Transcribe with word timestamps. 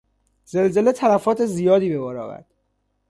زلزله 0.45 0.91
تلفات 0.91 1.45
زیادی 1.45 1.89
به 1.89 1.99
بار 1.99 2.17
آورد. 2.17 2.47